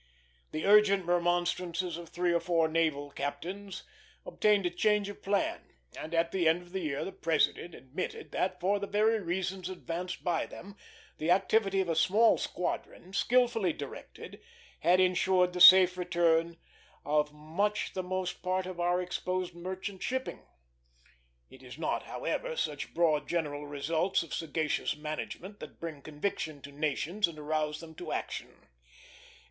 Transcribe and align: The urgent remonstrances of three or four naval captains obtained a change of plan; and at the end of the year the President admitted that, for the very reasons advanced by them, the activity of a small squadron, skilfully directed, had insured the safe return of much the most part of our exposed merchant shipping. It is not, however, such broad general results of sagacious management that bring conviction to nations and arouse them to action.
The 0.51 0.65
urgent 0.65 1.05
remonstrances 1.05 1.95
of 1.95 2.09
three 2.09 2.33
or 2.33 2.39
four 2.39 2.67
naval 2.67 3.11
captains 3.11 3.83
obtained 4.25 4.65
a 4.65 4.71
change 4.71 5.09
of 5.09 5.21
plan; 5.21 5.61
and 5.95 6.15
at 6.15 6.31
the 6.31 6.47
end 6.47 6.63
of 6.63 6.71
the 6.71 6.79
year 6.79 7.05
the 7.05 7.11
President 7.11 7.75
admitted 7.75 8.31
that, 8.31 8.59
for 8.59 8.79
the 8.79 8.87
very 8.87 9.19
reasons 9.19 9.69
advanced 9.69 10.23
by 10.23 10.47
them, 10.47 10.75
the 11.19 11.29
activity 11.29 11.81
of 11.81 11.87
a 11.87 11.95
small 11.95 12.39
squadron, 12.39 13.13
skilfully 13.13 13.73
directed, 13.73 14.41
had 14.79 14.99
insured 14.99 15.53
the 15.53 15.61
safe 15.61 15.95
return 15.95 16.57
of 17.05 17.31
much 17.31 17.93
the 17.93 18.01
most 18.01 18.41
part 18.41 18.65
of 18.65 18.79
our 18.79 18.99
exposed 18.99 19.53
merchant 19.53 20.01
shipping. 20.01 20.47
It 21.51 21.61
is 21.61 21.77
not, 21.77 22.07
however, 22.07 22.55
such 22.55 22.95
broad 22.95 23.29
general 23.29 23.67
results 23.67 24.23
of 24.23 24.33
sagacious 24.33 24.95
management 24.97 25.59
that 25.59 25.79
bring 25.79 26.01
conviction 26.01 26.59
to 26.63 26.71
nations 26.71 27.27
and 27.27 27.37
arouse 27.37 27.81
them 27.81 27.93
to 27.97 28.11
action. 28.11 28.67